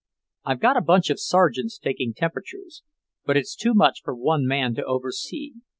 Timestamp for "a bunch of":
0.77-1.19